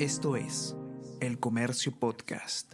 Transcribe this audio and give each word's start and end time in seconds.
Esto 0.00 0.34
es 0.34 0.74
El 1.20 1.38
Comercio 1.38 1.92
Podcast. 1.96 2.72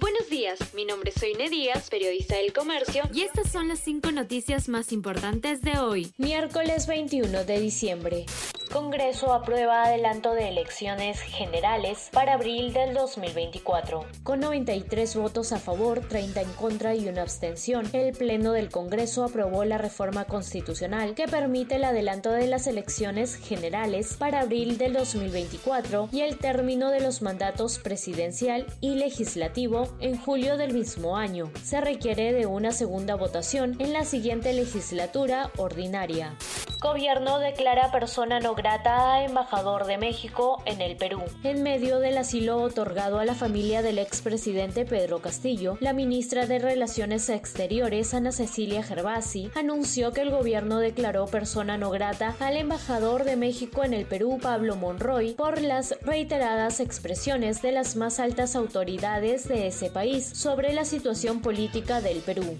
Buenos 0.00 0.30
días, 0.30 0.58
mi 0.72 0.86
nombre 0.86 1.10
es 1.14 1.20
Soine 1.20 1.50
Díaz, 1.50 1.90
periodista 1.90 2.36
del 2.36 2.54
Comercio, 2.54 3.02
y 3.12 3.20
estas 3.20 3.52
son 3.52 3.68
las 3.68 3.80
cinco 3.80 4.10
noticias 4.10 4.70
más 4.70 4.92
importantes 4.92 5.60
de 5.60 5.78
hoy, 5.78 6.10
miércoles 6.16 6.86
21 6.86 7.44
de 7.44 7.60
diciembre. 7.60 8.24
Congreso 8.68 9.32
aprueba 9.32 9.84
adelanto 9.84 10.34
de 10.34 10.48
elecciones 10.48 11.20
generales 11.20 12.10
para 12.12 12.34
abril 12.34 12.74
del 12.74 12.92
2024. 12.92 14.04
Con 14.22 14.40
93 14.40 15.16
votos 15.16 15.52
a 15.52 15.58
favor, 15.58 16.00
30 16.00 16.42
en 16.42 16.52
contra 16.52 16.94
y 16.94 17.08
una 17.08 17.22
abstención, 17.22 17.88
el 17.94 18.12
Pleno 18.12 18.52
del 18.52 18.68
Congreso 18.68 19.24
aprobó 19.24 19.64
la 19.64 19.78
reforma 19.78 20.26
constitucional 20.26 21.14
que 21.14 21.28
permite 21.28 21.76
el 21.76 21.84
adelanto 21.84 22.30
de 22.30 22.46
las 22.46 22.66
elecciones 22.66 23.36
generales 23.36 24.14
para 24.18 24.40
abril 24.40 24.76
del 24.76 24.92
2024 24.92 26.10
y 26.12 26.20
el 26.20 26.36
término 26.36 26.90
de 26.90 27.00
los 27.00 27.22
mandatos 27.22 27.78
presidencial 27.78 28.66
y 28.80 28.96
legislativo 28.96 29.88
en 30.00 30.18
julio 30.18 30.58
del 30.58 30.74
mismo 30.74 31.16
año. 31.16 31.50
Se 31.62 31.80
requiere 31.80 32.34
de 32.34 32.44
una 32.44 32.72
segunda 32.72 33.14
votación 33.14 33.76
en 33.78 33.94
la 33.94 34.04
siguiente 34.04 34.52
legislatura 34.52 35.50
ordinaria. 35.56 36.36
Gobierno 36.80 37.40
declara 37.40 37.90
persona 37.90 38.38
no 38.38 38.54
grata 38.54 39.14
a 39.14 39.24
embajador 39.24 39.84
de 39.86 39.98
México 39.98 40.62
en 40.64 40.80
el 40.80 40.96
Perú. 40.96 41.24
En 41.42 41.64
medio 41.64 41.98
del 41.98 42.16
asilo 42.16 42.62
otorgado 42.62 43.18
a 43.18 43.24
la 43.24 43.34
familia 43.34 43.82
del 43.82 43.98
expresidente 43.98 44.84
Pedro 44.84 45.20
Castillo, 45.20 45.76
la 45.80 45.92
ministra 45.92 46.46
de 46.46 46.60
Relaciones 46.60 47.30
Exteriores, 47.30 48.14
Ana 48.14 48.30
Cecilia 48.30 48.84
Gervasi, 48.84 49.50
anunció 49.56 50.12
que 50.12 50.20
el 50.20 50.30
gobierno 50.30 50.78
declaró 50.78 51.26
persona 51.26 51.76
no 51.78 51.90
grata 51.90 52.36
al 52.38 52.56
embajador 52.56 53.24
de 53.24 53.34
México 53.34 53.82
en 53.82 53.92
el 53.92 54.06
Perú, 54.06 54.38
Pablo 54.40 54.76
Monroy, 54.76 55.34
por 55.34 55.60
las 55.60 55.96
reiteradas 56.02 56.78
expresiones 56.78 57.60
de 57.60 57.72
las 57.72 57.96
más 57.96 58.20
altas 58.20 58.54
autoridades 58.54 59.48
de 59.48 59.66
ese 59.66 59.90
país 59.90 60.24
sobre 60.24 60.72
la 60.72 60.84
situación 60.84 61.40
política 61.40 62.00
del 62.00 62.18
Perú 62.18 62.56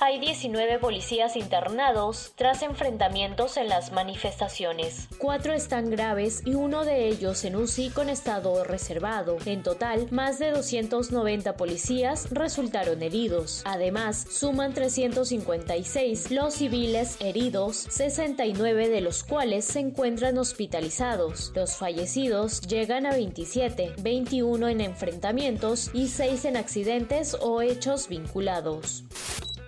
hay 0.00 0.20
19 0.20 0.78
policías 0.78 1.36
internados 1.36 2.32
tras 2.36 2.62
enfrentamientos 2.62 3.56
en 3.56 3.68
las 3.68 3.92
manifestaciones. 3.92 5.08
Cuatro 5.18 5.52
están 5.52 5.90
graves 5.90 6.42
y 6.44 6.54
uno 6.54 6.84
de 6.84 7.08
ellos 7.08 7.44
en 7.44 7.56
UCI 7.56 7.90
con 7.90 8.08
estado 8.08 8.62
reservado. 8.64 9.38
En 9.44 9.62
total, 9.62 10.06
más 10.10 10.38
de 10.38 10.50
290 10.50 11.56
policías 11.56 12.30
resultaron 12.30 13.02
heridos. 13.02 13.62
Además, 13.64 14.26
suman 14.30 14.72
356 14.72 16.30
los 16.30 16.54
civiles 16.54 17.16
heridos, 17.20 17.76
69 17.76 18.88
de 18.88 19.00
los 19.00 19.24
cuales 19.24 19.64
se 19.64 19.80
encuentran 19.80 20.38
hospitalizados. 20.38 21.52
Los 21.54 21.76
fallecidos 21.76 22.60
llegan 22.62 23.06
a 23.06 23.12
27, 23.12 23.94
21 24.00 24.68
en 24.68 24.80
enfrentamientos 24.80 25.90
y 25.92 26.08
6 26.08 26.44
en 26.44 26.56
accidentes 26.56 27.36
o 27.40 27.62
hechos 27.62 28.08
vinculados. 28.08 29.04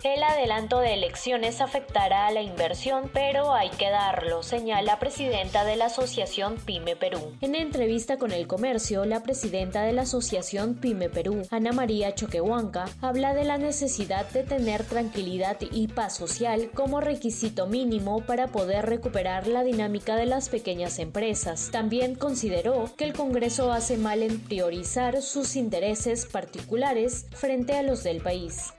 El 0.03 0.23
adelanto 0.23 0.81
de 0.81 0.95
elecciones 0.95 1.61
afectará 1.61 2.27
a 2.27 2.31
la 2.31 2.41
inversión, 2.41 3.11
pero 3.12 3.53
hay 3.53 3.69
que 3.69 3.91
darlo, 3.91 4.42
señala 4.42 4.98
presidenta 4.98 5.62
de 5.65 5.77
la 5.77 5.87
Asociación 5.87 6.57
Pyme 6.57 6.97
Perú. 6.97 7.37
En 7.42 7.55
entrevista 7.55 8.17
con 8.17 8.33
el 8.33 8.47
comercio, 8.47 9.05
la 9.05 9.23
presidenta 9.23 9.83
de 9.83 9.92
la 9.92 10.03
Asociación 10.03 10.77
Pyme 10.77 11.11
Perú, 11.11 11.42
Ana 11.51 11.73
María 11.73 12.15
Choquehuanca, 12.15 12.87
habla 13.03 13.34
de 13.34 13.45
la 13.45 13.59
necesidad 13.59 14.27
de 14.31 14.42
tener 14.42 14.84
tranquilidad 14.84 15.59
y 15.61 15.89
paz 15.89 16.17
social 16.17 16.70
como 16.73 17.03
requisito 17.03 17.67
mínimo 17.67 18.23
para 18.23 18.47
poder 18.47 18.87
recuperar 18.87 19.47
la 19.48 19.64
dinámica 19.64 20.17
de 20.17 20.25
las 20.25 20.48
pequeñas 20.48 20.98
empresas. 20.98 21.69
También 21.73 22.14
consideró 22.14 22.91
que 22.97 23.05
el 23.05 23.12
Congreso 23.12 23.70
hace 23.70 23.98
mal 23.98 24.23
en 24.23 24.41
priorizar 24.41 25.20
sus 25.20 25.57
intereses 25.57 26.25
particulares 26.25 27.27
frente 27.33 27.77
a 27.77 27.83
los 27.83 28.03
del 28.03 28.23
país. 28.23 28.73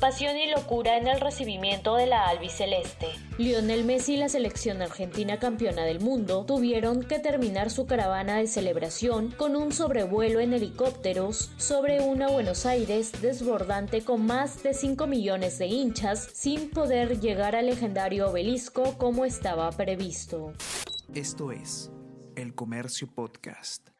Pasión 0.00 0.36
y 0.36 0.50
locura 0.50 0.98
en 0.98 1.08
el 1.08 1.20
recibimiento 1.20 1.96
de 1.96 2.06
la 2.06 2.28
albiceleste. 2.28 3.06
Lionel 3.38 3.84
Messi 3.84 4.14
y 4.14 4.16
la 4.18 4.28
selección 4.28 4.82
argentina 4.82 5.38
campeona 5.38 5.84
del 5.84 6.00
mundo 6.00 6.44
tuvieron 6.44 7.02
que 7.02 7.18
terminar 7.18 7.70
su 7.70 7.86
caravana 7.86 8.36
de 8.36 8.46
celebración 8.46 9.30
con 9.30 9.56
un 9.56 9.72
sobrevuelo 9.72 10.40
en 10.40 10.52
helicópteros 10.52 11.50
sobre 11.56 12.02
una 12.02 12.28
Buenos 12.28 12.66
Aires 12.66 13.22
desbordante 13.22 14.04
con 14.04 14.26
más 14.26 14.62
de 14.62 14.74
5 14.74 15.06
millones 15.06 15.58
de 15.58 15.66
hinchas 15.66 16.28
sin 16.34 16.68
poder 16.68 17.18
llegar 17.20 17.56
al 17.56 17.66
legendario 17.66 18.28
obelisco 18.28 18.98
como 18.98 19.24
estaba 19.24 19.70
previsto. 19.72 20.52
Esto 21.14 21.52
es 21.52 21.90
El 22.36 22.54
Comercio 22.54 23.08
Podcast. 23.14 23.95